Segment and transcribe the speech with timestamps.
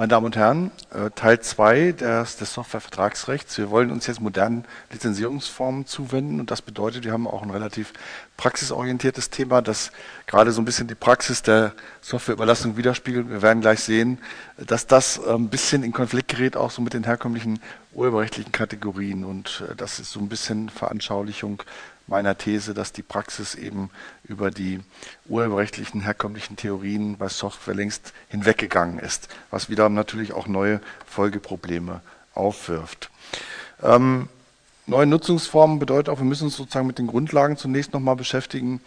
[0.00, 3.58] Meine Damen und Herren, äh, Teil 2 des, des Softwarevertragsrechts.
[3.58, 7.92] Wir wollen uns jetzt modernen Lizenzierungsformen zuwenden und das bedeutet, wir haben auch ein relativ
[8.38, 9.92] praxisorientiertes Thema, das
[10.26, 13.28] gerade so ein bisschen die Praxis der Softwareüberlassung widerspiegelt.
[13.28, 14.16] Wir werden gleich sehen,
[14.56, 17.60] dass das äh, ein bisschen in Konflikt gerät, auch so mit den herkömmlichen
[17.92, 21.62] urheberrechtlichen Kategorien und äh, das ist so ein bisschen Veranschaulichung
[22.10, 23.90] meiner These, dass die Praxis eben
[24.24, 24.80] über die
[25.28, 32.02] urheberrechtlichen herkömmlichen Theorien bei Software längst hinweggegangen ist, was wiederum natürlich auch neue Folgeprobleme
[32.34, 33.10] aufwirft.
[33.82, 34.28] Ähm,
[34.86, 38.80] neue Nutzungsformen bedeutet auch, wir müssen uns sozusagen mit den Grundlagen zunächst nochmal beschäftigen.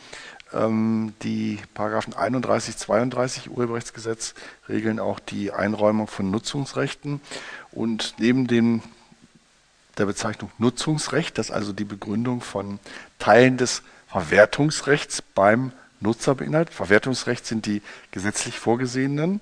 [0.53, 4.35] Ähm, die Paragraphen 31, 32 Urheberrechtsgesetz
[4.67, 7.21] regeln auch die Einräumung von Nutzungsrechten
[7.71, 8.81] und neben dem
[9.97, 12.79] der Bezeichnung Nutzungsrecht, das also die Begründung von
[13.19, 16.73] Teilen des Verwertungsrechts beim Nutzer beinhaltet.
[16.73, 19.41] Verwertungsrecht sind die gesetzlich vorgesehenen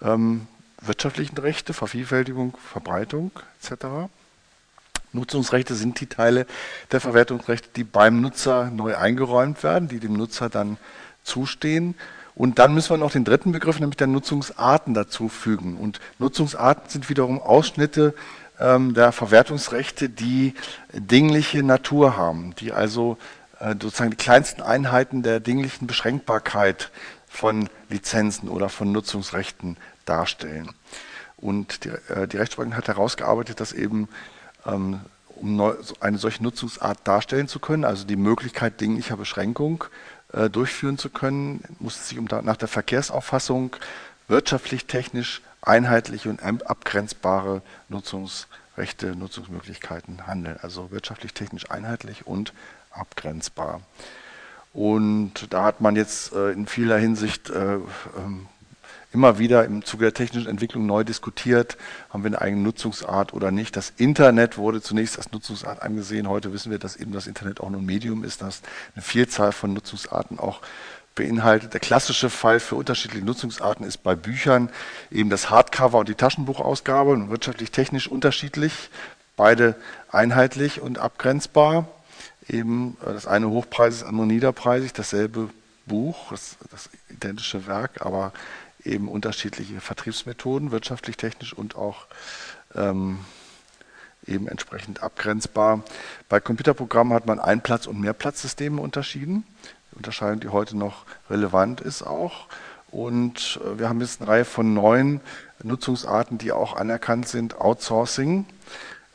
[0.00, 0.46] ähm,
[0.80, 4.10] wirtschaftlichen Rechte, Vervielfältigung, Verbreitung etc.
[5.12, 6.46] Nutzungsrechte sind die Teile
[6.90, 10.78] der Verwertungsrechte, die beim Nutzer neu eingeräumt werden, die dem Nutzer dann
[11.22, 11.94] zustehen.
[12.34, 15.76] Und dann müssen wir noch den dritten Begriff, nämlich der Nutzungsarten dazu fügen.
[15.76, 18.14] Und Nutzungsarten sind wiederum Ausschnitte
[18.62, 20.54] ähm, der Verwertungsrechte, die
[20.92, 23.18] dingliche Natur haben, die also
[23.58, 26.90] äh, sozusagen die kleinsten Einheiten der dinglichen Beschränkbarkeit
[27.28, 30.70] von Lizenzen oder von Nutzungsrechten darstellen.
[31.36, 34.08] Und die, äh, die Rechtsprechung hat herausgearbeitet, dass eben
[34.64, 35.00] ähm,
[35.36, 39.84] um neu, eine solche Nutzungsart darstellen zu können, also die Möglichkeit dinglicher Beschränkung
[40.32, 43.74] äh, durchführen zu können, muss es sich um nach der Verkehrsauffassung
[44.28, 50.58] wirtschaftlich, technisch einheitliche und abgrenzbare Nutzungsrechte, Nutzungsmöglichkeiten handeln.
[50.62, 52.52] Also wirtschaftlich, technisch einheitlich und
[52.90, 53.80] abgrenzbar.
[54.72, 58.48] Und da hat man jetzt äh, in vieler Hinsicht äh, ähm,
[59.12, 61.76] immer wieder im Zuge der technischen Entwicklung neu diskutiert,
[62.10, 63.76] haben wir eine eigene Nutzungsart oder nicht.
[63.76, 66.28] Das Internet wurde zunächst als Nutzungsart angesehen.
[66.28, 68.62] Heute wissen wir, dass eben das Internet auch nur ein Medium ist, dass
[68.94, 70.62] eine Vielzahl von Nutzungsarten auch
[71.14, 71.72] beinhaltet.
[71.72, 74.70] Der klassische Fall für unterschiedliche Nutzungsarten ist bei Büchern
[75.10, 78.90] eben das Hardcover und die Taschenbuchausgabe und wirtschaftlich technisch unterschiedlich,
[79.36, 79.76] beide
[80.10, 81.88] einheitlich und abgrenzbar.
[82.48, 85.50] Eben äh, das eine hochpreisig, das andere niederpreisig, dasselbe
[85.86, 88.32] Buch, das, das identische Werk, aber
[88.84, 92.06] eben unterschiedliche Vertriebsmethoden, wirtschaftlich, technisch und auch
[92.74, 93.18] ähm,
[94.26, 95.82] eben entsprechend abgrenzbar.
[96.28, 99.44] Bei Computerprogrammen hat man Einplatz- und Mehrplatzsysteme unterschieden.
[99.96, 102.46] Unterscheidung, die heute noch relevant ist auch.
[102.90, 105.20] Und äh, wir haben jetzt eine Reihe von neuen
[105.62, 107.60] Nutzungsarten, die auch anerkannt sind.
[107.60, 108.46] Outsourcing,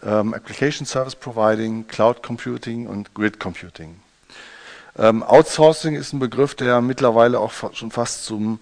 [0.04, 4.00] ähm, Application Service Providing, Cloud Computing und Grid Computing.
[4.98, 8.60] Ähm, Outsourcing ist ein Begriff, der mittlerweile auch schon fast zum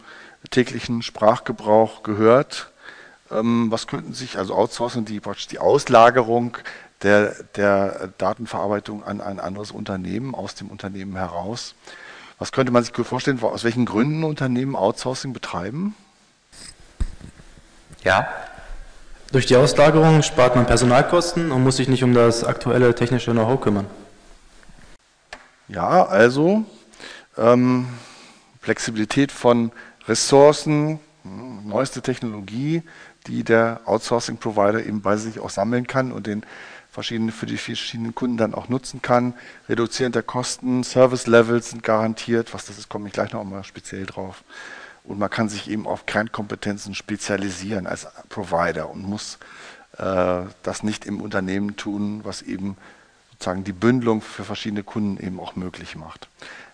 [0.51, 2.71] täglichen Sprachgebrauch gehört.
[3.31, 6.57] Ähm, was könnten sich, also Outsourcing, die, die Auslagerung
[7.03, 11.75] der, der Datenverarbeitung an ein anderes Unternehmen, aus dem Unternehmen heraus.
[12.37, 15.95] Was könnte man sich gut vorstellen, aus welchen Gründen Unternehmen Outsourcing betreiben?
[18.03, 18.27] Ja.
[19.31, 23.59] Durch die Auslagerung spart man Personalkosten und muss sich nicht um das aktuelle technische Know-how
[23.59, 23.87] kümmern.
[25.67, 26.63] Ja, also
[27.37, 27.87] ähm,
[28.61, 29.71] Flexibilität von
[30.07, 32.83] Ressourcen, hm, neueste Technologie,
[33.27, 36.45] die der Outsourcing-Provider eben bei sich auch sammeln kann und den
[36.95, 39.33] verschiedene, für die verschiedenen Kunden dann auch nutzen kann.
[39.69, 44.05] Reduzieren der Kosten, Service-Levels sind garantiert, was das ist, komme ich gleich noch mal speziell
[44.05, 44.43] drauf.
[45.03, 49.37] Und man kann sich eben auf Kernkompetenzen spezialisieren als Provider und muss
[49.97, 52.77] äh, das nicht im Unternehmen tun, was eben
[53.31, 56.29] sozusagen die Bündelung für verschiedene Kunden eben auch möglich macht.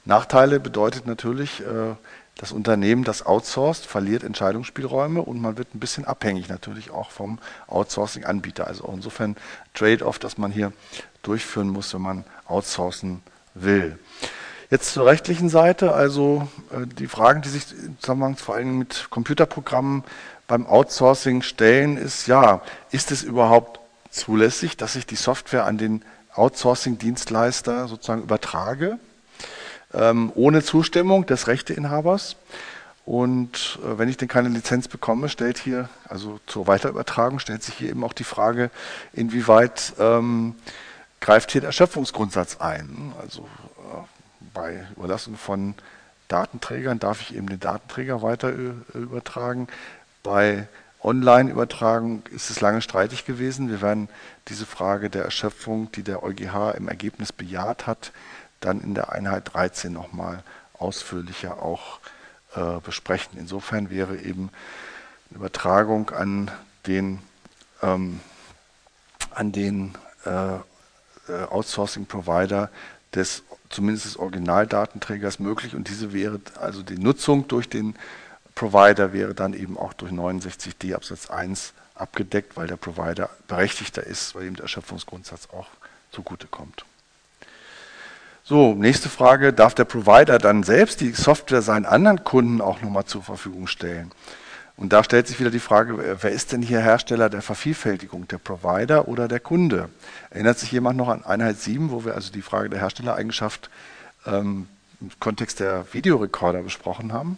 [0.05, 1.95] Nachteile bedeutet natürlich, äh,
[2.41, 7.37] das Unternehmen, das outsourced, verliert Entscheidungsspielräume und man wird ein bisschen abhängig natürlich auch vom
[7.67, 8.65] Outsourcing-Anbieter.
[8.65, 9.37] Also auch insofern
[9.75, 10.73] Trade-off, das man hier
[11.21, 13.21] durchführen muss, wenn man outsourcen
[13.53, 13.99] will.
[14.71, 19.07] Jetzt zur rechtlichen Seite, also äh, die Fragen, die sich im Zusammenhang vor allem mit
[19.11, 20.03] Computerprogrammen
[20.47, 23.79] beim Outsourcing stellen, ist ja, ist es überhaupt
[24.09, 26.03] zulässig, dass ich die Software an den
[26.33, 28.97] Outsourcing-Dienstleister sozusagen übertrage?
[29.93, 32.35] Ähm, ohne Zustimmung des Rechteinhabers.
[33.05, 37.75] Und äh, wenn ich denn keine Lizenz bekomme, stellt hier, also zur Weiterübertragung, stellt sich
[37.75, 38.69] hier eben auch die Frage,
[39.13, 40.55] inwieweit ähm,
[41.19, 43.13] greift hier der Erschöpfungsgrundsatz ein.
[43.21, 43.97] Also äh,
[44.53, 45.75] bei Überlassung von
[46.27, 48.53] Datenträgern darf ich eben den Datenträger weiter
[48.93, 49.67] übertragen.
[50.23, 50.67] Bei
[51.03, 53.69] Online-Übertragung ist es lange streitig gewesen.
[53.69, 54.07] Wir werden
[54.47, 58.11] diese Frage der Erschöpfung, die der EuGH im Ergebnis bejaht hat,
[58.61, 60.43] dann in der Einheit 13 nochmal
[60.73, 61.99] ausführlicher auch
[62.55, 63.37] äh, besprechen.
[63.37, 64.49] Insofern wäre eben
[65.29, 66.51] Übertragung an
[66.87, 67.19] den,
[67.81, 68.19] ähm,
[69.33, 72.69] an den äh, äh, Outsourcing-Provider
[73.13, 77.95] des zumindest des Originaldatenträgers möglich und diese wäre also die Nutzung durch den
[78.53, 84.35] Provider wäre dann eben auch durch 69d Absatz 1 abgedeckt, weil der Provider berechtigter ist,
[84.35, 85.67] weil ihm der Erschöpfungsgrundsatz auch
[86.11, 86.83] zugutekommt.
[88.43, 93.05] So, nächste Frage, darf der Provider dann selbst die Software seinen anderen Kunden auch nochmal
[93.05, 94.11] zur Verfügung stellen?
[94.77, 98.39] Und da stellt sich wieder die Frage, wer ist denn hier Hersteller der Vervielfältigung, der
[98.39, 99.89] Provider oder der Kunde?
[100.31, 103.69] Erinnert sich jemand noch an Einheit 7, wo wir also die Frage der Herstellereigenschaft
[104.25, 104.67] ähm,
[104.99, 107.37] im Kontext der Videorekorder besprochen haben?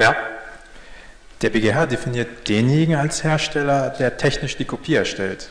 [0.00, 0.16] Ja.
[1.42, 5.48] Der BGH definiert denjenigen als Hersteller, der technisch die Kopie erstellt.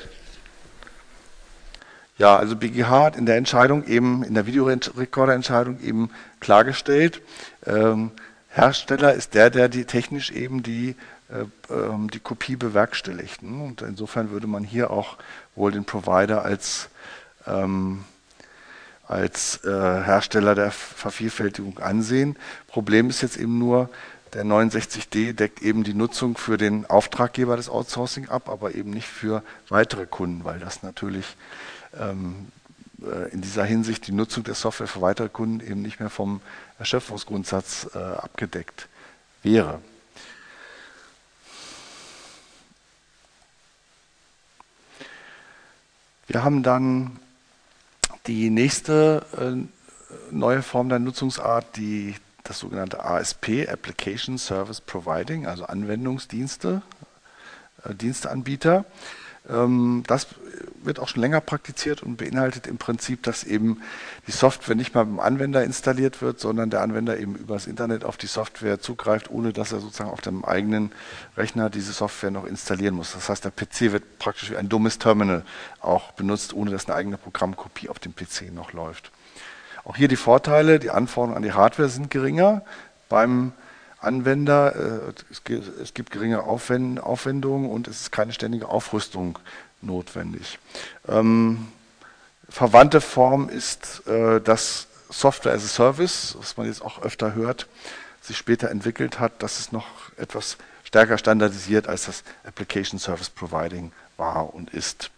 [2.18, 6.10] Ja, also BGH hat in der Entscheidung eben, in der Videorekorderentscheidung eben
[6.40, 7.22] klargestellt,
[7.66, 8.12] ähm,
[8.50, 10.96] Hersteller ist der, der die technisch eben die,
[11.30, 13.44] äh, ähm, die Kopie bewerkstelligt.
[13.44, 13.64] Ne?
[13.66, 15.18] Und insofern würde man hier auch
[15.56, 16.88] wohl den Provider als,
[17.48, 18.06] ähm,
[19.10, 22.38] als äh, Hersteller der Vervielfältigung ansehen.
[22.68, 23.90] Problem ist jetzt eben nur,
[24.34, 29.08] der 69D deckt eben die Nutzung für den Auftraggeber des Outsourcing ab, aber eben nicht
[29.08, 31.36] für weitere Kunden, weil das natürlich
[32.00, 32.48] ähm,
[33.02, 36.42] äh, in dieser Hinsicht die Nutzung der Software für weitere Kunden eben nicht mehr vom
[36.80, 38.88] Erschöpfungsgrundsatz äh, abgedeckt
[39.44, 39.82] wäre.
[46.28, 47.20] Wir haben dann
[48.28, 55.66] die nächste äh, neue Form der Nutzungsart, die, das sogenannte ASP, Application Service Providing, also
[55.66, 56.82] Anwendungsdienste,
[57.84, 58.86] äh, Diensteanbieter.
[59.48, 60.28] Ähm, das
[60.86, 63.82] wird auch schon länger praktiziert und beinhaltet im Prinzip, dass eben
[64.28, 68.18] die Software nicht mal beim Anwender installiert wird, sondern der Anwender eben übers Internet auf
[68.18, 70.92] die Software zugreift, ohne dass er sozusagen auf dem eigenen
[71.38, 73.14] Rechner diese Software noch installieren muss.
[73.14, 75.44] Das heißt, der PC wird praktisch wie ein dummes Terminal
[75.82, 79.12] auch benutzt, ohne dass eine eigene Programmkopie auf dem PC noch läuft.
[79.84, 82.64] Auch hier die Vorteile, die Anforderungen an die Hardware sind geringer.
[83.08, 83.54] Beim
[84.06, 89.40] Anwender, äh, es gibt geringe Aufwendungen und es ist keine ständige Aufrüstung
[89.86, 90.60] notwendig.
[91.08, 91.68] Ähm,
[92.50, 97.68] verwandte Form ist äh, das Software as a Service, was man jetzt auch öfter hört,
[98.22, 99.86] sich später entwickelt hat, dass es noch
[100.18, 105.12] etwas stärker standardisiert als das Application Service Providing war und ist.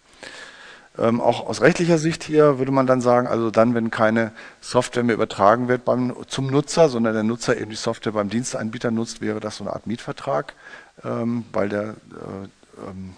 [0.98, 4.32] Ähm, auch aus rechtlicher Sicht hier würde man dann sagen, also dann, wenn keine
[4.62, 8.90] Software mehr übertragen wird beim, zum Nutzer, sondern der Nutzer eben die Software beim Dienstanbieter
[8.90, 10.56] nutzt, wäre das so eine Art Mietvertrag,
[11.04, 13.16] ähm, weil der äh, ähm,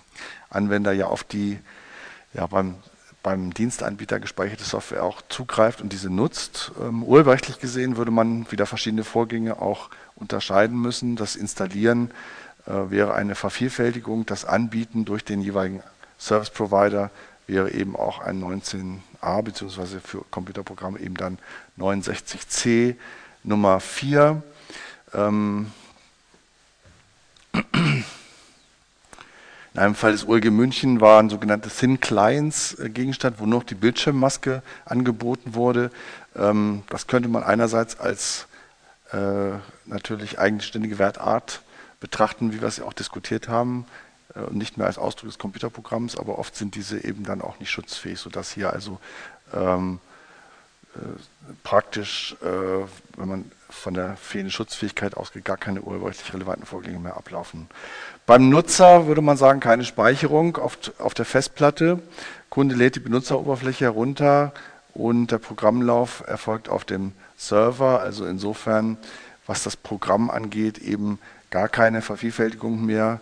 [0.50, 1.60] Anwender ja auf die
[2.34, 2.76] ja, beim,
[3.24, 6.72] beim Dienstanbieter gespeicherte Software auch zugreift und diese nutzt.
[6.82, 11.16] Ähm, urheberrechtlich gesehen würde man wieder verschiedene Vorgänge auch unterscheiden müssen.
[11.16, 12.12] Das Installieren
[12.66, 15.84] äh, wäre eine Vervielfältigung, das Anbieten durch den jeweiligen
[16.18, 17.12] Service Provider
[17.48, 21.40] wäre eben auch ein 19a beziehungsweise für Computerprogramme eben dann
[21.80, 22.96] 69c
[23.44, 24.44] Nummer 4.
[25.14, 25.72] Ähm,
[29.74, 33.76] in einem Fall des OLG München waren sogenannte Thin Clients äh, Gegenstand, wo noch die
[33.76, 35.92] Bildschirmmaske angeboten wurde.
[36.36, 38.48] Ähm, das könnte man einerseits als
[39.12, 39.52] äh,
[39.86, 41.62] natürlich eigenständige Wertart
[42.00, 43.86] betrachten, wie wir es ja auch diskutiert haben,
[44.36, 47.60] äh, und nicht mehr als Ausdruck des Computerprogramms, aber oft sind diese eben dann auch
[47.60, 49.00] nicht schutzfähig, sodass hier also
[49.54, 50.00] ähm,
[50.96, 51.00] äh,
[51.64, 52.86] praktisch, äh,
[53.18, 57.68] wenn man von der fehlenden Schutzfähigkeit ausgeht, gar keine urheberrechtlich relevanten Vorgänge mehr ablaufen.
[58.30, 61.98] Beim Nutzer würde man sagen, keine Speicherung auf, auf der Festplatte.
[62.52, 64.54] Kunde lädt die Benutzeroberfläche herunter
[64.94, 68.02] und der Programmlauf erfolgt auf dem Server.
[68.02, 68.98] Also insofern,
[69.48, 71.18] was das Programm angeht, eben
[71.50, 73.20] gar keine Vervielfältigung mehr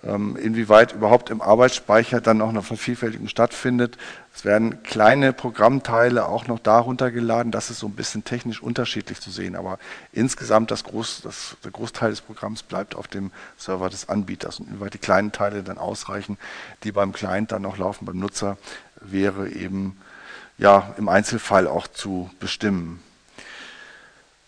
[0.00, 3.98] inwieweit überhaupt im Arbeitsspeicher dann noch eine Vervielfältigung stattfindet.
[4.32, 7.50] Es werden kleine Programmteile auch noch darunter geladen.
[7.50, 9.56] Das ist so ein bisschen technisch unterschiedlich zu sehen.
[9.56, 9.80] Aber
[10.12, 14.60] insgesamt das Groß, das, der Großteil des Programms bleibt auf dem Server des Anbieters.
[14.60, 16.38] Und inwieweit die kleinen Teile dann ausreichen,
[16.84, 18.56] die beim Client dann noch laufen, beim Nutzer,
[19.00, 19.96] wäre eben
[20.58, 23.02] ja im Einzelfall auch zu bestimmen.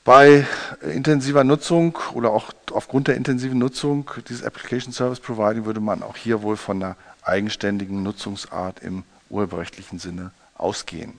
[0.04, 0.46] Bei
[0.80, 6.16] intensiver Nutzung oder auch aufgrund der intensiven Nutzung dieses Application Service Providing würde man auch
[6.16, 11.12] hier wohl von einer eigenständigen Nutzungsart im urheberrechtlichen Sinne ausgehen.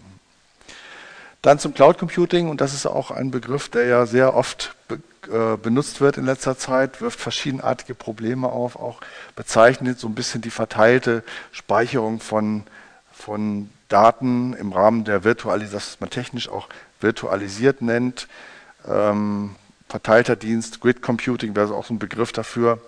[1.43, 5.57] Dann zum Cloud Computing, und das ist auch ein Begriff, der ja sehr oft äh,
[5.57, 9.01] benutzt wird in letzter Zeit, wirft verschiedenartige Probleme auf, auch
[9.35, 12.63] bezeichnet so ein bisschen die verteilte Speicherung von,
[13.11, 16.67] von Daten im Rahmen der Virtualisierung, das man technisch auch
[16.99, 18.27] virtualisiert nennt
[18.87, 19.55] ähm,
[19.89, 22.79] verteilter Dienst, Grid Computing wäre auch so ein Begriff dafür.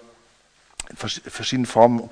[0.95, 2.09] verschiedenen Formen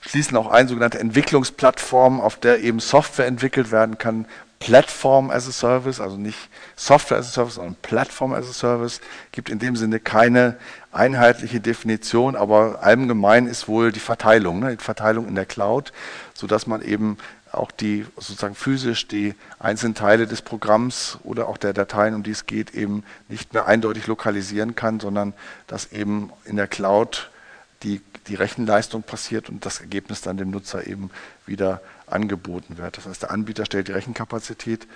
[0.00, 4.26] schließen auch ein sogenannte Entwicklungsplattformen, auf der eben Software entwickelt werden kann.
[4.58, 9.00] Platform as a Service, also nicht Software as a Service, sondern Platform as a Service,
[9.32, 10.56] gibt in dem Sinne keine
[10.92, 15.92] einheitliche Definition, aber allgemein ist wohl die Verteilung, ne, die Verteilung in der Cloud,
[16.32, 17.18] sodass man eben
[17.52, 22.32] auch die sozusagen physisch die einzelnen Teile des Programms oder auch der Dateien, um die
[22.32, 25.32] es geht, eben nicht mehr eindeutig lokalisieren kann, sondern
[25.66, 27.30] dass eben in der Cloud
[27.82, 31.10] die, die Rechenleistung passiert und das Ergebnis dann dem Nutzer eben
[31.46, 32.96] wieder angeboten wird.
[32.96, 34.86] Das heißt, der Anbieter stellt die Rechenkapazität,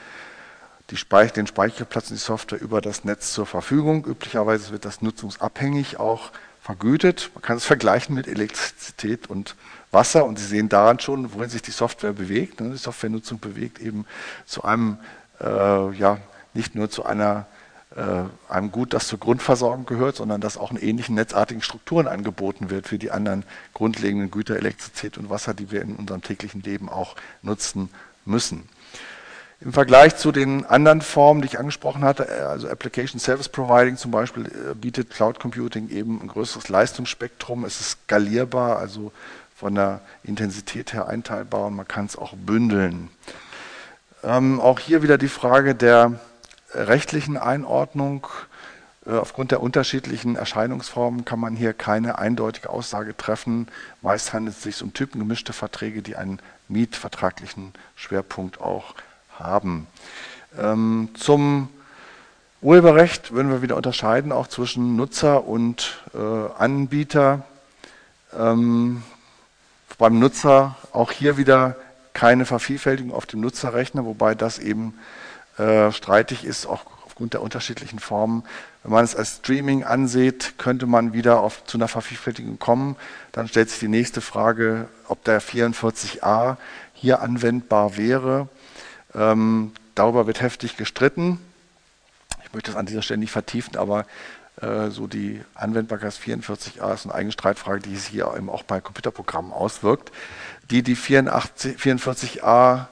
[0.91, 4.05] die Speich den Speicherplatz und die Software über das Netz zur Verfügung.
[4.05, 7.31] Üblicherweise wird das nutzungsabhängig auch vergütet.
[7.35, 9.55] Man kann es vergleichen mit Elektrizität und
[9.93, 12.61] Wasser und Sie sehen daran schon, wohin sich die Software bewegt.
[12.61, 12.71] Ne?
[12.71, 14.07] Die Softwarenutzung bewegt eben
[14.47, 14.99] zu einem,
[15.41, 16.19] äh, ja,
[16.55, 17.47] nicht nur zu einer
[17.97, 22.71] äh, einem Gut, das zur Grundversorgung gehört, sondern dass auch in ähnlichen netzartigen Strukturen angeboten
[22.71, 23.45] wird für die anderen
[23.75, 27.91] grundlegenden Güter, Elektrizität und Wasser, die wir in unserem täglichen Leben auch nutzen
[28.25, 28.69] müssen.
[29.63, 33.97] Im Vergleich zu den anderen Formen, die ich angesprochen hatte, äh, also Application Service Providing
[33.97, 37.65] zum Beispiel, äh, bietet Cloud Computing eben ein größeres Leistungsspektrum.
[37.65, 39.13] Es ist skalierbar, also
[39.61, 43.11] von der Intensität her einteilbar und man kann es auch bündeln.
[44.25, 46.19] Ähm, auch hier wieder die Frage der
[46.73, 48.27] rechtlichen Einordnung.
[49.05, 53.69] Äh, aufgrund der unterschiedlichen Erscheinungsformen kann man hier keine eindeutige Aussage treffen.
[54.01, 58.95] Meist handelt es sich um typengemischte Verträge, die einen mietvertraglichen Schwerpunkt auch
[59.39, 59.87] haben.
[60.59, 61.69] Ähm, zum
[62.63, 66.19] Urheberrecht würden wir wieder unterscheiden, auch zwischen Nutzer und äh,
[66.59, 67.45] Anbieter.
[68.35, 69.03] Ähm,
[70.01, 71.77] beim Nutzer auch hier wieder
[72.15, 74.99] keine Vervielfältigung auf dem Nutzerrechner, wobei das eben
[75.59, 78.43] äh, streitig ist, auch aufgrund der unterschiedlichen Formen.
[78.83, 82.97] Wenn man es als Streaming ansieht, könnte man wieder auf, zu einer Vervielfältigung kommen.
[83.33, 86.57] Dann stellt sich die nächste Frage, ob der 44a
[86.95, 88.49] hier anwendbar wäre.
[89.15, 91.39] Ähm, darüber wird heftig gestritten.
[92.43, 94.07] Ich möchte das an dieser Stelle nicht vertiefen, aber
[94.91, 99.53] so die Anwendbarkeit 44a ist eine eigene Streitfrage, die sich hier eben auch bei Computerprogrammen
[99.53, 100.13] auswirkt.
[100.71, 102.87] Die, die 84, 44a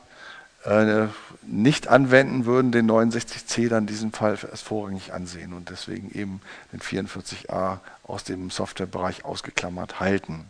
[0.64, 1.06] äh,
[1.42, 6.40] nicht anwenden würden, den 69c dann in diesem Fall als vorrangig ansehen und deswegen eben
[6.72, 10.44] den 44a aus dem Softwarebereich ausgeklammert halten.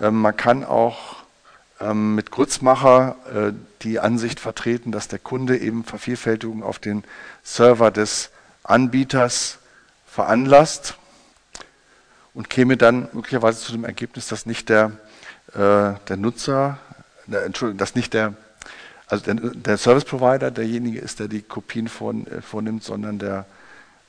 [0.00, 1.16] Ähm, man kann auch
[1.80, 3.52] ähm, mit Grützmacher äh,
[3.82, 7.04] die Ansicht vertreten, dass der Kunde eben Vervielfältigung auf den
[7.42, 8.30] Server des
[8.64, 9.57] Anbieters
[10.18, 10.96] veranlasst
[12.34, 14.90] und käme dann möglicherweise zu dem Ergebnis, dass nicht der,
[15.54, 16.80] äh, der Nutzer,
[17.26, 18.34] der, Entschuldigung, dass nicht der
[19.06, 23.46] also der, der, Service Provider derjenige ist, der die Kopien vorn, äh, vornimmt, sondern der,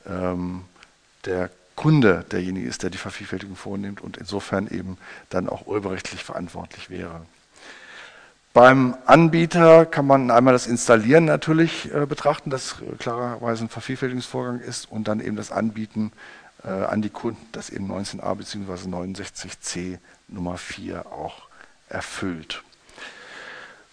[0.07, 0.63] ähm,
[1.25, 4.97] der Kunde derjenige ist, der die Vervielfältigung vornimmt und insofern eben
[5.29, 7.21] dann auch urheberrechtlich verantwortlich wäre.
[8.59, 14.91] Beim Anbieter kann man einmal das Installieren natürlich äh, betrachten, das klarerweise ein Vervielfältigungsvorgang ist
[14.91, 16.11] und dann eben das Anbieten
[16.65, 18.89] äh, an die Kunden, das eben 19a bzw.
[18.89, 21.43] 69c Nummer 4 auch
[21.87, 22.61] erfüllt.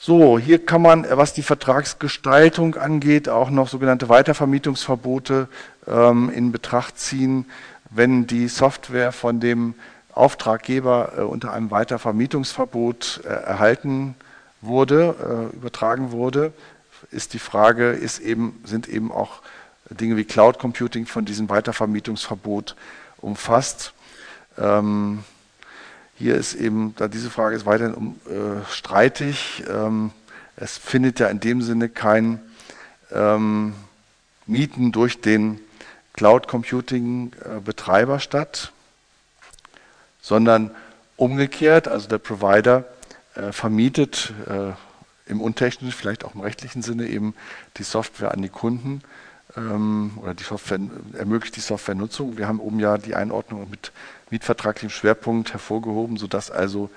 [0.01, 5.47] So, hier kann man, was die Vertragsgestaltung angeht, auch noch sogenannte Weitervermietungsverbote
[5.87, 7.47] ähm, in Betracht ziehen,
[7.91, 9.75] wenn die Software von dem
[10.13, 14.17] Auftraggeber äh, unter einem Weitervermietungsverbot äh, erhalten
[14.61, 16.53] wurde, äh, übertragen wurde,
[17.11, 19.43] ist die Frage, ist eben, sind eben auch
[19.91, 22.75] Dinge wie Cloud Computing von diesem Weitervermietungsverbot
[23.19, 23.93] umfasst.
[24.59, 25.25] Ähm,
[26.19, 29.65] hier ist eben, da diese Frage ist weiterhin um, äh, streitig.
[29.69, 30.11] Ähm,
[30.57, 32.41] es findet ja in dem Sinne kein
[33.13, 33.75] ähm,
[34.47, 35.61] Mieten durch den
[36.15, 38.73] Cloud Computing äh, Betreiber statt,
[40.23, 40.71] sondern
[41.17, 42.85] umgekehrt, also der Provider
[43.37, 44.73] äh, vermietet äh,
[45.31, 47.35] im untechnischen, vielleicht auch im rechtlichen Sinne eben
[47.77, 49.03] die Software an die Kunden
[49.57, 50.79] ähm, oder die Software
[51.15, 52.39] ermöglicht die Softwarenutzung.
[52.39, 53.93] Wir haben oben ja die Einordnung mit
[54.31, 56.91] mietvertraglichem Schwerpunkt hervorgehoben, sodass also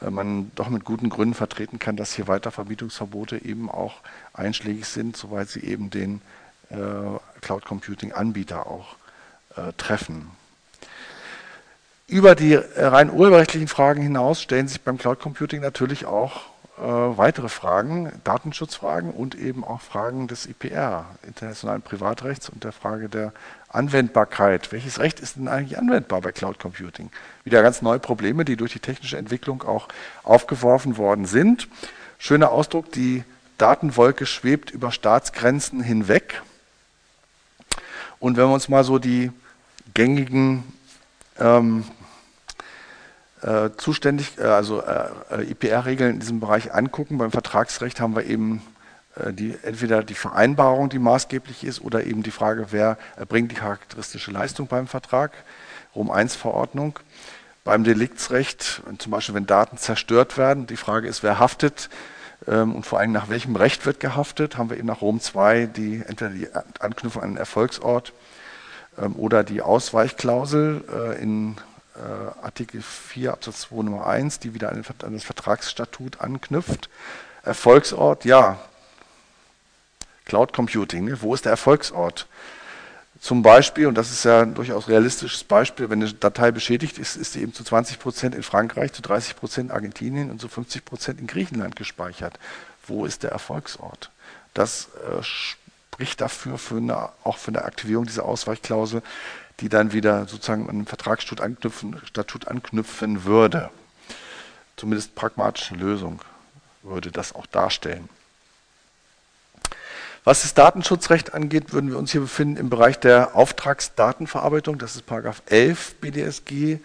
[0.00, 4.00] äh, man doch mit guten Gründen vertreten kann, dass hier Weitervermietungsverbote eben auch
[4.32, 6.20] einschlägig sind, soweit sie eben den
[6.70, 6.76] äh,
[7.40, 8.96] Cloud Computing Anbieter auch
[9.56, 10.30] äh, treffen.
[12.06, 17.48] Über die rein urheberrechtlichen Fragen hinaus stellen sich beim Cloud Computing natürlich auch äh, weitere
[17.48, 23.32] Fragen, Datenschutzfragen und eben auch Fragen des IPR, internationalen Privatrechts und der Frage der
[23.68, 24.72] Anwendbarkeit.
[24.72, 27.10] Welches Recht ist denn eigentlich anwendbar bei Cloud Computing?
[27.44, 29.88] Wieder ganz neue Probleme, die durch die technische Entwicklung auch
[30.24, 31.68] aufgeworfen worden sind.
[32.18, 33.22] Schöner Ausdruck, die
[33.58, 36.42] Datenwolke schwebt über Staatsgrenzen hinweg.
[38.18, 39.30] Und wenn wir uns mal so die
[39.94, 40.64] gängigen
[41.38, 41.84] ähm,
[43.42, 47.18] äh, zuständig, äh, also äh, IPR-Regeln in diesem Bereich angucken.
[47.18, 48.62] Beim Vertragsrecht haben wir eben
[49.32, 54.30] die, entweder die Vereinbarung, die maßgeblich ist, oder eben die Frage, wer erbringt die charakteristische
[54.30, 55.32] Leistung beim Vertrag,
[55.94, 56.98] Rom-1-Verordnung.
[57.62, 61.90] Beim Deliktsrecht, zum Beispiel wenn Daten zerstört werden, die Frage ist, wer haftet
[62.48, 65.66] ähm, und vor allem nach welchem Recht wird gehaftet, haben wir eben nach Rom 2
[65.66, 66.48] die, entweder die
[66.80, 68.14] Anknüpfung an den Erfolgsort
[69.16, 71.56] oder die Ausweichklausel in
[71.94, 76.88] äh, Artikel 4 Absatz 2 Nummer 1, die wieder an, das Vertragsstatut anknüpft.
[77.42, 78.58] Erfolgsort, ja.
[80.24, 81.20] Cloud Computing, ne?
[81.20, 82.26] wo ist der Erfolgsort?
[83.20, 87.16] Zum Beispiel, und das ist ja ein durchaus realistisches Beispiel, wenn eine Datei beschädigt ist,
[87.16, 90.48] ist sie eben zu 20 Prozent in Frankreich, zu 30 Prozent in Argentinien und zu
[90.48, 92.38] 50 Prozent in Griechenland gespeichert.
[92.86, 94.10] Wo ist der Erfolgsort?
[94.54, 95.22] Das äh,
[96.02, 99.02] spricht dafür, für eine, auch für eine Aktivierung dieser Ausweichklausel,
[99.60, 103.70] die dann wieder sozusagen an den Vertragsstatut anknüpfen, Statut anknüpfen würde.
[104.76, 106.20] Zumindest pragmatische Lösung
[106.82, 108.08] würde das auch darstellen.
[110.24, 114.78] Was das Datenschutzrecht angeht, würden wir uns hier befinden im Bereich der Auftragsdatenverarbeitung.
[114.78, 116.78] Das ist Paragraph 11 BDSG.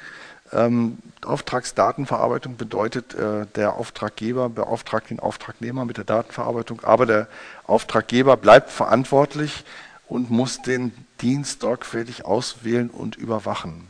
[0.53, 7.27] Ähm, Auftragsdatenverarbeitung bedeutet, äh, der Auftraggeber beauftragt den Auftragnehmer mit der Datenverarbeitung, aber der
[7.65, 9.65] Auftraggeber bleibt verantwortlich
[10.07, 13.87] und muss den Dienst sorgfältig auswählen und überwachen.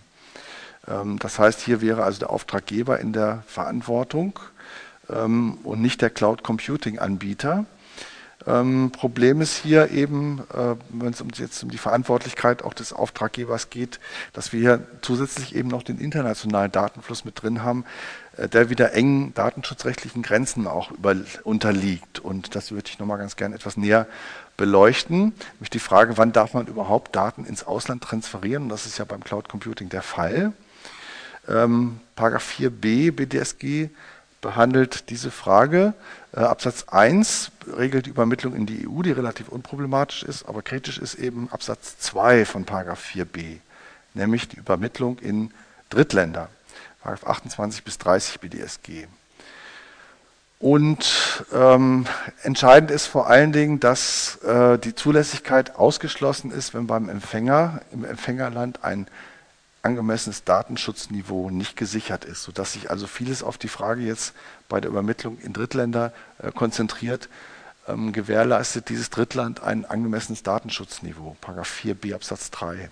[0.87, 4.39] Ähm, das heißt, hier wäre also der Auftraggeber in der Verantwortung
[5.09, 7.65] ähm, und nicht der Cloud Computing Anbieter.
[8.45, 13.69] Ähm, Problem ist hier eben, äh, wenn es jetzt um die Verantwortlichkeit auch des Auftraggebers
[13.69, 13.99] geht,
[14.33, 17.83] dass wir hier zusätzlich eben noch den internationalen Datenfluss mit drin haben,
[18.37, 22.19] äh, der wieder engen datenschutzrechtlichen Grenzen auch über, unterliegt.
[22.19, 24.07] Und das würde ich nochmal ganz gerne etwas näher
[24.55, 25.33] beleuchten.
[25.53, 28.63] Nämlich die Frage, wann darf man überhaupt Daten ins Ausland transferieren?
[28.63, 30.53] Und das ist ja beim Cloud Computing der Fall.
[31.49, 33.89] Ähm, Paragraph 4b BDSG
[34.41, 35.93] behandelt diese Frage.
[36.33, 40.97] Äh, Absatz 1 regelt die Übermittlung in die EU, die relativ unproblematisch ist, aber kritisch
[40.97, 43.57] ist eben Absatz 2 von Paragraph 4b,
[44.13, 45.51] nämlich die Übermittlung in
[45.89, 46.49] Drittländer.
[47.01, 49.07] Paragraph 28 bis 30 BDSG.
[50.59, 52.05] Und ähm,
[52.41, 58.03] entscheidend ist vor allen Dingen, dass äh, die Zulässigkeit ausgeschlossen ist, wenn beim Empfänger im
[58.03, 59.07] Empfängerland ein
[59.81, 64.33] angemessenes Datenschutzniveau nicht gesichert ist, sodass sich also vieles auf die Frage jetzt
[64.69, 67.29] bei der Übermittlung in Drittländer äh, konzentriert.
[67.87, 72.89] Ähm, gewährleistet dieses Drittland ein angemessenes Datenschutzniveau, Paragraph 4b Absatz 3.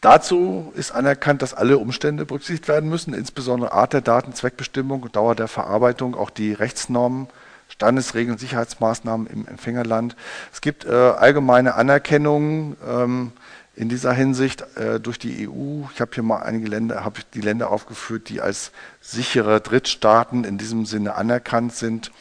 [0.00, 5.34] Dazu ist anerkannt, dass alle Umstände berücksichtigt werden müssen, insbesondere Art der Daten, Zweckbestimmung, Dauer
[5.34, 7.26] der Verarbeitung, auch die Rechtsnormen,
[7.68, 10.14] Standesregeln, Sicherheitsmaßnahmen im Empfängerland.
[10.52, 13.32] Es gibt äh, allgemeine Anerkennung ähm,
[13.76, 15.84] in dieser Hinsicht äh, durch die EU.
[15.92, 20.58] Ich habe hier mal einige Länder, habe die Länder aufgeführt, die als sichere Drittstaaten in
[20.58, 22.12] diesem Sinne anerkannt sind.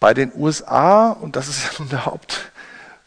[0.00, 2.50] Bei den USA, und das ist ja nun der Haupt,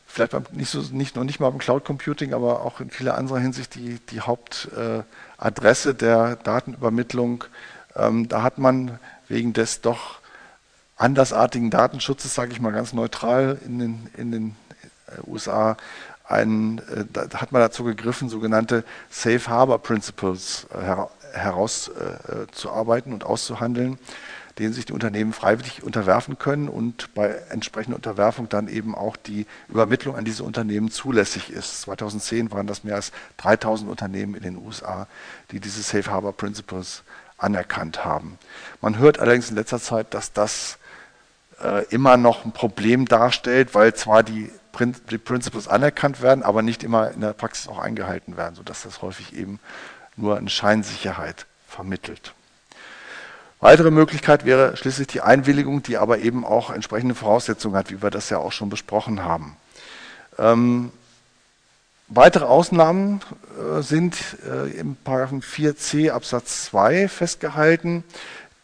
[0.07, 3.39] vielleicht nicht, so, nicht noch nicht mal beim Cloud Computing, aber auch in vieler anderer
[3.39, 7.45] Hinsicht die, die Hauptadresse äh, der Datenübermittlung.
[7.95, 10.19] Ähm, da hat man wegen des doch
[10.95, 14.55] andersartigen Datenschutzes, sage ich mal ganz neutral, in den, in den
[15.07, 15.77] äh, USA,
[16.23, 23.97] einen, äh, hat man dazu gegriffen, sogenannte Safe Harbor Principles äh, herauszuarbeiten äh, und auszuhandeln
[24.59, 29.47] denen sich die Unternehmen freiwillig unterwerfen können und bei entsprechender Unterwerfung dann eben auch die
[29.67, 31.81] Übermittlung an diese Unternehmen zulässig ist.
[31.81, 35.07] 2010 waren das mehr als 3000 Unternehmen in den USA,
[35.51, 37.03] die diese Safe Harbor Principles
[37.37, 38.37] anerkannt haben.
[38.79, 40.77] Man hört allerdings in letzter Zeit, dass das
[41.61, 46.83] äh, immer noch ein Problem darstellt, weil zwar die, die Principles anerkannt werden, aber nicht
[46.83, 49.59] immer in der Praxis auch eingehalten werden, sodass das häufig eben
[50.15, 52.33] nur eine Scheinsicherheit vermittelt.
[53.59, 58.09] Weitere Möglichkeit wäre schließlich die Einwilligung, die aber eben auch entsprechende Voraussetzungen hat, wie wir
[58.09, 59.55] das ja auch schon besprochen haben.
[60.37, 60.91] Ähm,
[62.09, 63.21] weitere Ausnahmen
[63.57, 68.03] äh, sind äh, im Paragraphen 4c Absatz 2 festgehalten.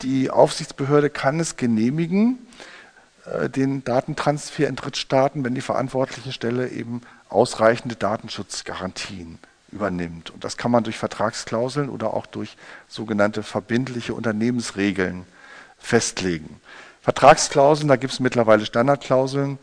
[0.02, 2.38] Die Aufsichtsbehörde kann es genehmigen,
[3.56, 9.40] den Datentransfer in Drittstaaten, wenn die verantwortliche Stelle eben ausreichende Datenschutzgarantien
[9.72, 10.32] übernimmt.
[10.32, 15.26] Und das kann man durch Vertragsklauseln oder auch durch sogenannte verbindliche Unternehmensregeln
[15.78, 16.60] festlegen.
[17.02, 19.58] Vertragsklauseln, da gibt es mittlerweile Standardklauseln,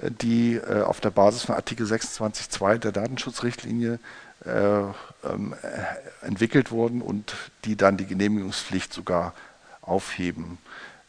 [0.00, 3.98] äh, die äh, auf der Basis von Artikel 26.2 der Datenschutzrichtlinie
[4.44, 5.54] äh, ähm,
[6.22, 9.32] entwickelt wurden und die dann die Genehmigungspflicht sogar
[9.82, 10.58] aufheben.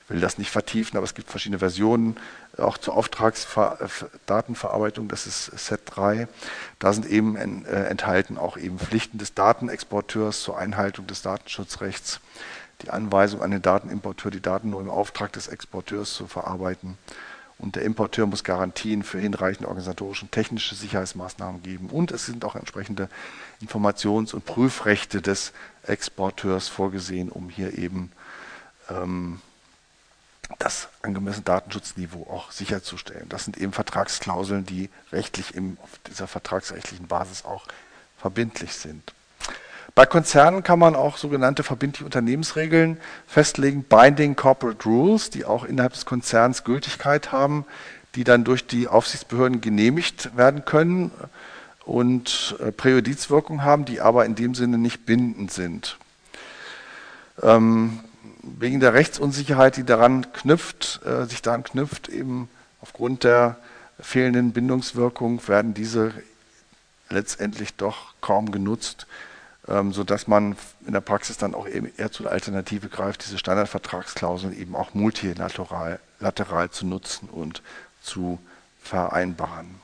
[0.07, 2.17] Will das nicht vertiefen, aber es gibt verschiedene Versionen,
[2.57, 6.27] auch zur Auftragsdatenverarbeitung, das ist Set 3.
[6.79, 12.21] Da sind eben äh, enthalten auch eben Pflichten des Datenexporteurs zur Einhaltung des Datenschutzrechts,
[12.81, 16.97] die Anweisung an den Datenimporteur, die Daten nur im Auftrag des Exporteurs zu verarbeiten.
[17.59, 21.89] Und der Importeur muss Garantien für hinreichende organisatorische und technische Sicherheitsmaßnahmen geben.
[21.89, 23.09] Und es sind auch entsprechende
[23.65, 28.11] Informations- und Prüfrechte des Exporteurs vorgesehen, um hier eben
[28.89, 29.41] ähm,
[30.59, 33.29] das angemessene Datenschutzniveau auch sicherzustellen.
[33.29, 37.65] Das sind eben Vertragsklauseln, die rechtlich im, auf dieser vertragsrechtlichen Basis auch
[38.17, 39.13] verbindlich sind.
[39.93, 45.93] Bei Konzernen kann man auch sogenannte verbindliche Unternehmensregeln festlegen, Binding Corporate Rules, die auch innerhalb
[45.93, 47.65] des Konzerns Gültigkeit haben,
[48.15, 51.11] die dann durch die Aufsichtsbehörden genehmigt werden können
[51.83, 55.97] und äh, Präjudizwirkung haben, die aber in dem Sinne nicht bindend sind.
[57.41, 57.99] Ähm,
[58.59, 62.49] wegen der Rechtsunsicherheit, die daran knüpft, äh, sich daran knüpft, eben
[62.81, 63.57] aufgrund der
[63.99, 66.13] fehlenden Bindungswirkung werden diese
[67.09, 69.07] letztendlich doch kaum genutzt,
[69.67, 70.55] ähm, sodass man
[70.85, 75.99] in der Praxis dann auch eben eher zur Alternative greift, diese Standardvertragsklauseln eben auch multilateral
[76.19, 77.61] lateral zu nutzen und
[78.01, 78.39] zu
[78.81, 79.75] vereinbaren.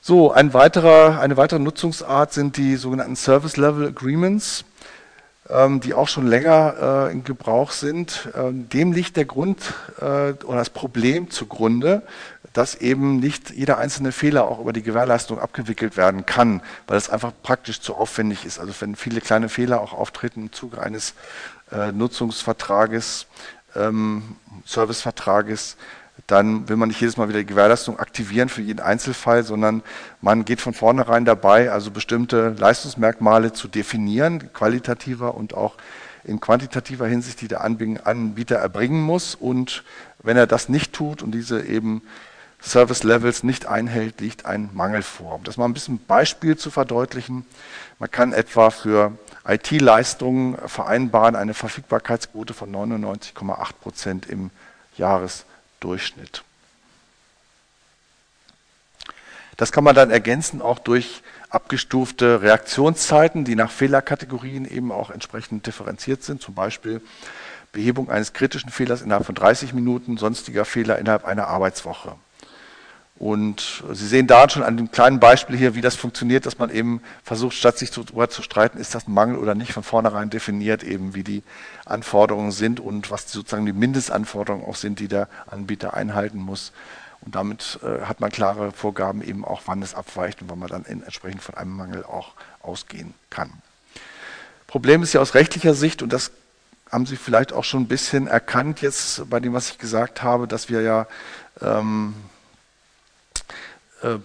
[0.00, 4.64] So, ein weiterer, eine weitere Nutzungsart sind die sogenannten Service Level Agreements.
[5.48, 8.28] Ähm, die auch schon länger äh, in Gebrauch sind.
[8.34, 12.02] Ähm, dem liegt der Grund äh, oder das Problem zugrunde,
[12.52, 17.10] dass eben nicht jeder einzelne Fehler auch über die Gewährleistung abgewickelt werden kann, weil es
[17.10, 18.58] einfach praktisch zu aufwendig ist.
[18.58, 21.14] Also wenn viele kleine Fehler auch auftreten im Zuge eines
[21.70, 23.26] äh, Nutzungsvertrages,
[23.76, 25.76] ähm, Servicevertrages,
[26.26, 29.82] dann will man nicht jedes Mal wieder die Gewährleistung aktivieren für jeden Einzelfall, sondern
[30.20, 35.76] man geht von vornherein dabei, also bestimmte Leistungsmerkmale zu definieren, qualitativer und auch
[36.24, 39.36] in quantitativer Hinsicht, die der Anbieter erbringen muss.
[39.36, 39.84] Und
[40.22, 42.02] wenn er das nicht tut und diese eben
[42.60, 45.36] Service Levels nicht einhält, liegt ein Mangel vor.
[45.36, 47.46] Um das mal ein bisschen Beispiel zu verdeutlichen,
[48.00, 49.12] man kann etwa für
[49.46, 54.50] IT-Leistungen vereinbaren eine Verfügbarkeitsquote von 99,8 Prozent im
[54.96, 55.44] Jahres
[55.86, 56.42] Durchschnitt.
[59.56, 65.64] Das kann man dann ergänzen auch durch abgestufte Reaktionszeiten, die nach Fehlerkategorien eben auch entsprechend
[65.64, 66.42] differenziert sind.
[66.42, 67.00] Zum Beispiel
[67.70, 72.16] Behebung eines kritischen Fehlers innerhalb von 30 Minuten, sonstiger Fehler innerhalb einer Arbeitswoche.
[73.18, 76.68] Und Sie sehen da schon an dem kleinen Beispiel hier, wie das funktioniert, dass man
[76.68, 80.28] eben versucht, statt sich darüber zu streiten, ist das ein Mangel oder nicht, von vornherein
[80.28, 81.42] definiert, eben wie die
[81.86, 86.72] Anforderungen sind und was sozusagen die Mindestanforderungen auch sind, die der Anbieter einhalten muss.
[87.22, 90.68] Und damit äh, hat man klare Vorgaben eben auch, wann es abweicht und wann man
[90.68, 93.50] dann entsprechend von einem Mangel auch ausgehen kann.
[94.66, 96.32] Problem ist ja aus rechtlicher Sicht, und das
[96.92, 100.46] haben Sie vielleicht auch schon ein bisschen erkannt jetzt bei dem, was ich gesagt habe,
[100.46, 101.06] dass wir ja
[101.62, 102.14] ähm,
[104.02, 104.18] äh,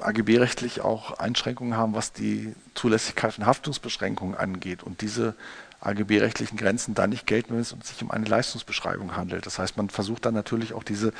[0.00, 5.34] AGB-rechtlich auch Einschränkungen haben, was die Zulässigkeit von Haftungsbeschränkungen angeht und diese
[5.80, 9.46] AGB-rechtlichen Grenzen da nicht gelten, wenn es sich um eine Leistungsbeschreibung handelt.
[9.46, 11.12] Das heißt, man versucht dann natürlich auch diese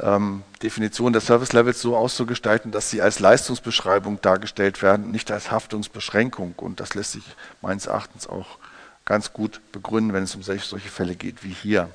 [0.00, 5.50] ähm, Definition der Service Levels so auszugestalten, dass sie als Leistungsbeschreibung dargestellt werden, nicht als
[5.50, 6.54] Haftungsbeschränkung.
[6.56, 7.24] Und das lässt sich
[7.60, 8.58] meines Erachtens auch
[9.04, 11.90] ganz gut begründen, wenn es um solche, solche Fälle geht wie hier.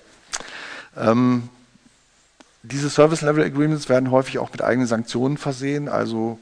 [0.98, 1.50] Ähm,
[2.64, 6.40] diese Service Level Agreements werden häufig auch mit eigenen Sanktionen versehen, also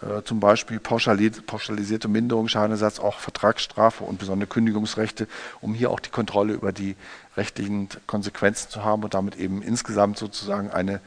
[0.00, 5.28] äh, zum Beispiel pauschalisierte Minderung, Schadenersatz, auch Vertragsstrafe und besondere Kündigungsrechte,
[5.60, 6.96] um hier auch die Kontrolle über die
[7.36, 11.00] rechtlichen Konsequenzen zu haben und damit eben insgesamt sozusagen eine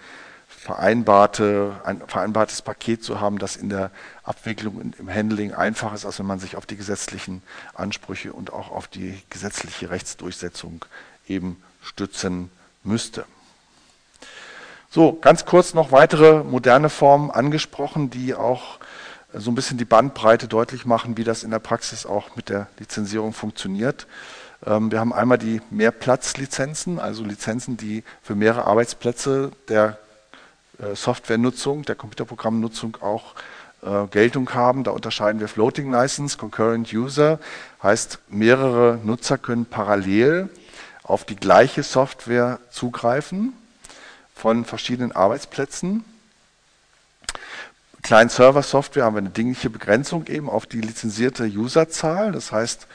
[0.47, 3.89] vereinbarte, ein vereinbartes Paket zu haben, das in der
[4.24, 7.41] Abwicklung und im Handling einfach ist, als wenn man sich auf die gesetzlichen
[7.74, 10.86] Ansprüche und auch auf die gesetzliche Rechtsdurchsetzung
[11.28, 12.52] eben stützen
[12.84, 13.26] müsste.
[14.93, 18.77] So, ganz kurz noch weitere moderne Formen angesprochen, die auch
[19.34, 22.49] äh, so ein bisschen die Bandbreite deutlich machen, wie das in der Praxis auch mit
[22.49, 24.06] der Lizenzierung funktioniert.
[24.65, 29.97] Ähm, wir haben einmal die Mehrplatzlizenzen, also Lizenzen, die für mehrere Arbeitsplätze der
[30.77, 33.36] äh, Softwarenutzung, der Computerprogrammnutzung auch
[33.84, 34.84] äh, Geltung haben.
[34.84, 37.39] Da unterscheiden wir Floating License, Concurrent User,
[37.82, 40.49] heißt mehrere Nutzer können parallel
[41.01, 43.54] auf die gleiche Software zugreifen
[44.41, 46.04] von verschiedenen Arbeitsplätzen.
[48.01, 52.32] Client-Server-Software haben wir eine dingliche Begrenzung eben auf die lizenzierte Userzahl.
[52.32, 52.88] Das heißt,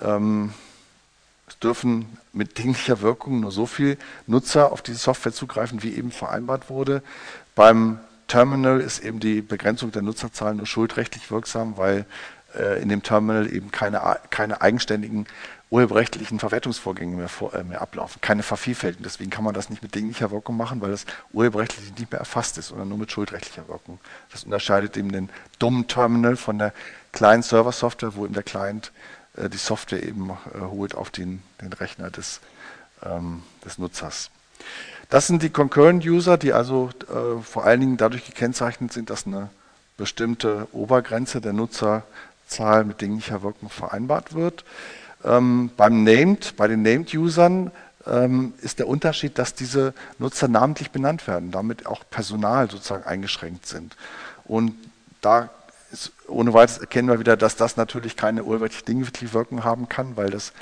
[0.00, 0.54] ähm,
[1.48, 6.10] es dürfen mit dinglicher Wirkung nur so viele Nutzer auf diese Software zugreifen, wie eben
[6.10, 7.02] vereinbart wurde.
[7.54, 12.06] Beim Terminal ist eben die Begrenzung der Nutzerzahl nur schuldrechtlich wirksam, weil
[12.58, 15.26] äh, in dem Terminal eben keine, keine eigenständigen
[15.70, 19.02] urheberrechtlichen Verwertungsvorgänge mehr, vor, äh, mehr ablaufen, keine Vervielfältigung.
[19.04, 22.56] Deswegen kann man das nicht mit dinglicher Wirkung machen, weil das urheberrechtlich nicht mehr erfasst
[22.58, 23.98] ist, sondern nur mit schuldrechtlicher Wirkung.
[24.30, 26.72] Das unterscheidet eben den dummen Terminal von der
[27.12, 28.92] kleinen Server-Software, wo eben der Client
[29.36, 32.40] äh, die Software eben äh, holt auf den, den Rechner des,
[33.02, 34.30] ähm, des Nutzers.
[35.08, 39.26] Das sind die Concurrent User, die also äh, vor allen Dingen dadurch gekennzeichnet sind, dass
[39.26, 39.50] eine
[39.96, 44.64] bestimmte Obergrenze der Nutzerzahl mit dinglicher Wirkung vereinbart wird.
[45.26, 47.72] Ähm, beim Named, bei den Named-Usern
[48.06, 53.66] ähm, ist der Unterschied, dass diese Nutzer namentlich benannt werden, damit auch Personal sozusagen eingeschränkt
[53.66, 53.96] sind.
[54.44, 54.74] Und
[55.20, 55.50] da
[55.90, 60.30] ist, ohne weiteres erkennen wir wieder, dass das natürlich keine urheberrechtliche Wirkung haben kann, weil
[60.30, 60.52] das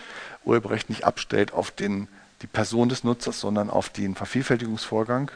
[0.45, 2.09] Urheberrecht nicht abstellt auf den,
[2.41, 5.31] die Person des Nutzers, sondern auf den Vervielfältigungsvorgang.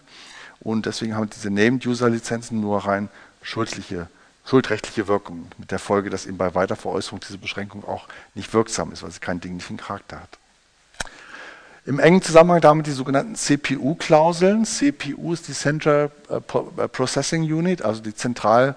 [0.60, 3.08] Und deswegen haben diese Named-User-Lizenzen nur rein
[3.42, 4.08] schuldliche
[4.48, 9.02] schuldrechtliche Wirkung, mit der Folge, dass eben bei Weiterveräußerung diese Beschränkung auch nicht wirksam ist,
[9.02, 10.38] weil sie keinen dinglichen Charakter hat.
[11.84, 14.64] Im engen Zusammenhang damit die sogenannten CPU-Klauseln.
[14.64, 18.74] CPU ist die Central äh, äh, Processing Unit, also die Zentral,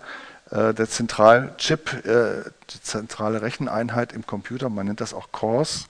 [0.50, 4.70] äh, der Zentralchip, die zentrale Recheneinheit im Computer.
[4.70, 5.88] Man nennt das auch Cores.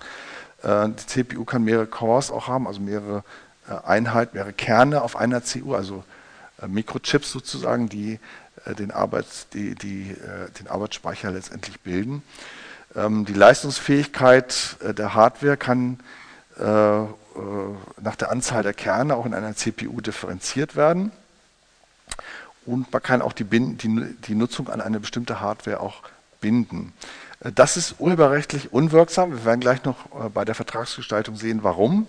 [0.63, 3.23] Die CPU kann mehrere Cores auch haben, also mehrere
[3.83, 6.03] Einheiten, mehrere Kerne auf einer CPU, also
[6.67, 8.19] Mikrochips sozusagen, die äh,
[8.77, 12.23] den, Arbeits-, die, die, äh, den Arbeitsspeicher letztendlich bilden.
[12.95, 15.99] Ähm, die Leistungsfähigkeit äh, der Hardware kann
[16.57, 21.11] nach der Anzahl der Kerne auch in einer CPU differenziert werden.
[22.65, 26.03] Und man kann auch die, die, die, Nutzung an eine bestimmte Hardware auch
[26.39, 26.93] binden.
[27.39, 29.31] Das ist urheberrechtlich unwirksam.
[29.31, 32.07] Wir werden gleich noch bei der Vertragsgestaltung sehen, warum.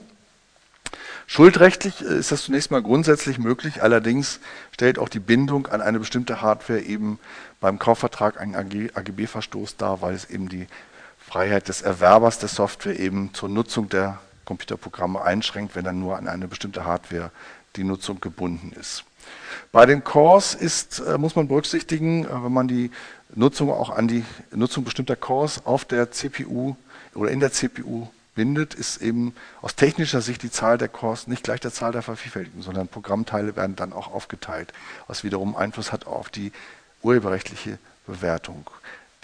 [1.27, 4.41] Schuldrechtlich äh, ist das zunächst mal grundsätzlich möglich, allerdings
[4.73, 7.19] stellt auch die Bindung an eine bestimmte Hardware eben
[7.61, 10.67] beim Kaufvertrag einen AGB-Verstoß dar, weil es eben die
[11.19, 16.29] Freiheit des Erwerbers der Software eben zur Nutzung der Computerprogramme einschränkt, wenn dann nur an
[16.29, 17.31] eine bestimmte Hardware
[17.77, 19.05] die Nutzung gebunden ist.
[19.71, 22.91] Bei den Cores ist, äh, muss man berücksichtigen, äh, wenn man die
[23.35, 26.77] Nutzung auch an die Nutzung bestimmter Cores auf der CPU
[27.15, 31.43] oder in der CPU bindet, ist eben aus technischer Sicht die Zahl der Cores nicht
[31.43, 34.73] gleich der Zahl der Vervielfältigungen, sondern Programmteile werden dann auch aufgeteilt,
[35.07, 36.53] was wiederum Einfluss hat auf die
[37.03, 38.71] urheberrechtliche Bewertung.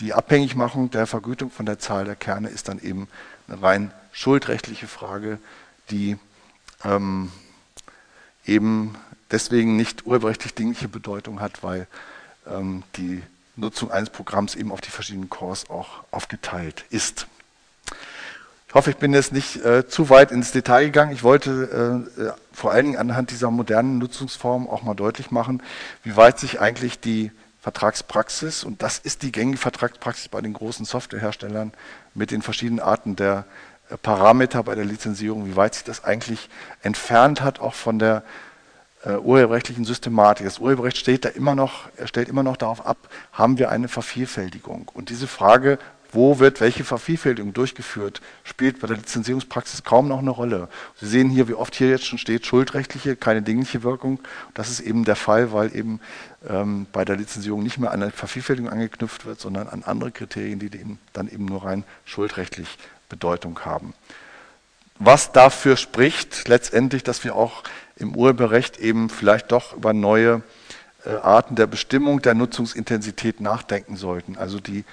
[0.00, 3.08] Die Abhängigmachung der Vergütung von der Zahl der Kerne ist dann eben
[3.48, 5.38] eine rein schuldrechtliche Frage,
[5.90, 6.18] die
[6.84, 7.32] ähm,
[8.46, 8.94] eben
[9.30, 11.86] deswegen nicht urheberrechtlich dingliche Bedeutung hat, weil
[12.46, 13.22] ähm, die
[13.56, 17.26] Nutzung eines Programms eben auf die verschiedenen Cores auch aufgeteilt ist.
[18.68, 21.10] Ich hoffe, ich bin jetzt nicht äh, zu weit ins Detail gegangen.
[21.12, 25.62] Ich wollte äh, äh, vor allen Dingen anhand dieser modernen Nutzungsform auch mal deutlich machen,
[26.02, 30.84] wie weit sich eigentlich die Vertragspraxis, und das ist die gängige Vertragspraxis bei den großen
[30.84, 31.72] Softwareherstellern
[32.14, 33.46] mit den verschiedenen Arten der
[33.88, 36.50] äh, Parameter bei der Lizenzierung, wie weit sich das eigentlich
[36.82, 38.22] entfernt hat, auch von der
[39.02, 40.44] äh, urheberrechtlichen Systematik.
[40.44, 42.98] Das Urheberrecht steht da immer noch, stellt immer noch darauf ab,
[43.32, 44.90] haben wir eine Vervielfältigung.
[44.92, 45.78] Und diese Frage
[46.12, 50.68] wo wird welche Vervielfältigung durchgeführt, spielt bei der Lizenzierungspraxis kaum noch eine Rolle.
[51.00, 54.20] Sie sehen hier, wie oft hier jetzt schon steht, schuldrechtliche, keine dingliche Wirkung.
[54.54, 56.00] Das ist eben der Fall, weil eben
[56.48, 60.58] ähm, bei der Lizenzierung nicht mehr an eine Vervielfältigung angeknüpft wird, sondern an andere Kriterien,
[60.58, 60.70] die
[61.12, 63.92] dann eben nur rein schuldrechtlich Bedeutung haben.
[64.98, 67.62] Was dafür spricht, letztendlich, dass wir auch
[67.96, 70.42] im Urheberrecht eben vielleicht doch über neue
[71.04, 74.36] äh, Arten der Bestimmung der Nutzungsintensität nachdenken sollten.
[74.36, 74.84] Also die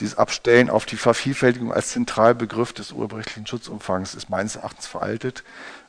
[0.00, 5.42] dieses Abstellen auf die Vervielfältigung als Zentralbegriff des urheberrechtlichen Schutzumfangs ist meines Erachtens veraltet,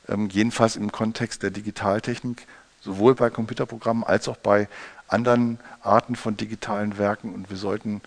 [0.08, 2.46] ähm, jedenfalls im Kontext der Digitaltechnik,
[2.80, 4.68] sowohl bei Computerprogrammen als auch bei
[5.08, 7.34] anderen Arten von digitalen Werken.
[7.34, 8.00] Und wir sollten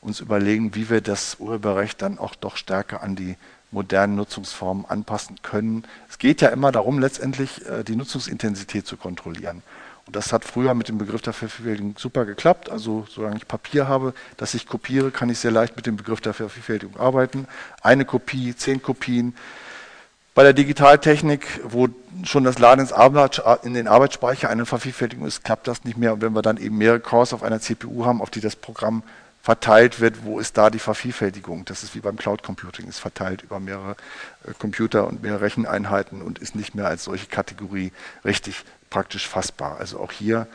[0.00, 3.36] uns überlegen, wie wir das Urheberrecht dann auch doch stärker an die
[3.70, 5.84] modernen Nutzungsformen anpassen können.
[6.08, 9.62] Es geht ja immer darum, letztendlich äh, die Nutzungsintensität zu kontrollieren.
[10.10, 12.70] Das hat früher mit dem Begriff der Vervielfältigung super geklappt.
[12.70, 16.20] Also solange ich Papier habe, das ich kopiere, kann ich sehr leicht mit dem Begriff
[16.20, 17.46] der Vervielfältigung arbeiten.
[17.82, 19.34] Eine Kopie, zehn Kopien.
[20.34, 21.88] Bei der Digitaltechnik, wo
[22.24, 22.88] schon das Laden
[23.64, 26.14] in den Arbeitsspeicher eine Vervielfältigung ist, klappt das nicht mehr.
[26.14, 29.02] Und wenn wir dann eben mehrere Cores auf einer CPU haben, auf die das Programm
[29.42, 31.64] verteilt wird, wo ist da die Vervielfältigung?
[31.64, 33.96] Das ist wie beim Cloud Computing, ist verteilt über mehrere
[34.46, 37.92] äh, Computer und mehrere Recheneinheiten und ist nicht mehr als solche Kategorie
[38.24, 39.78] richtig praktisch fassbar.
[39.78, 40.46] Also auch hier,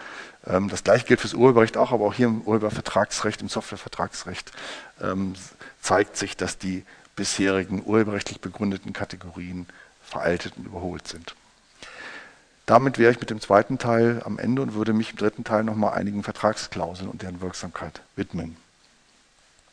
[0.46, 4.52] ähm, das gleiche gilt fürs Urheberrecht auch, aber auch hier im Urhebervertragsrecht, im Softwarevertragsrecht
[5.02, 5.34] ähm,
[5.82, 9.68] zeigt sich, dass die bisherigen urheberrechtlich begründeten Kategorien
[10.04, 11.36] veraltet und überholt sind.
[12.66, 15.64] Damit wäre ich mit dem zweiten Teil am Ende und würde mich im dritten Teil
[15.64, 18.56] nochmal einigen Vertragsklauseln und deren Wirksamkeit widmen.